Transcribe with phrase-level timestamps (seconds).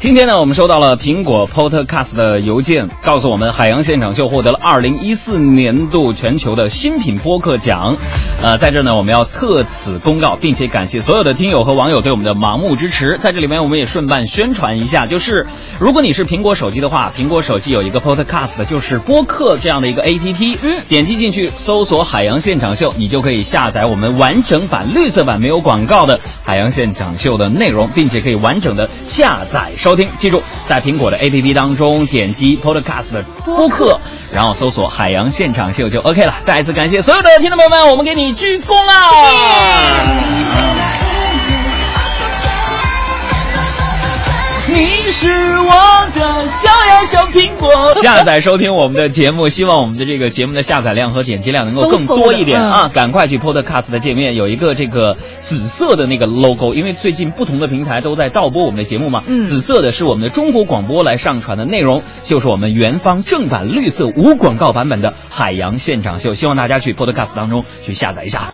[0.00, 7.96] 今天呢，我们收到了苹果 Podcast 的邮件，告诉我们《海洋现场秀》获得了二零一四年度全球的新品播客奖。
[8.40, 13.18] 呃，在这呢，我们要特此公告，并且感谢所有的听友和网友对我们的盲目支持。
[13.18, 15.44] 在这里面，我们也顺便宣传一下，就是
[15.80, 20.56] 如果你是苹果手机的话，苹果手机有一个 Podcast，就是播客这样的一个 APP。
[20.62, 30.08] 嗯，点击进去搜索“海洋现场秀”，你就可以下载我们完整版、绿色版没有广告的《海洋现场秀》的内容，并且可以完整的下载收听。
[30.16, 33.98] 记住，在苹果的 APP 当中点击 Podcast 的播客，
[34.32, 36.36] 然后搜索“海洋现场秀”就 OK 了。
[36.40, 40.02] 再一次感谢所有的听众朋友们，我们给你鞠躬啊！
[44.70, 45.72] 你是我
[46.14, 46.17] 的
[47.10, 47.68] 小苹果。
[48.02, 52.90] 下载收听我们的节目，希望我们的这个节目的下载量和点击量能够更多一点啊！
[52.92, 59.22] 赶快去 Podcast 的界面有一个这个紫色的那个 logo，因为最近不同的平台都在倒播我们的节目嘛。
[59.26, 68.46] 嗯紫色的是我们的中国广播来上传的内容，就是我们原方正版绿色无广告版本的《海洋现场秀》，希望大家去 Podcast 当中去下载一下。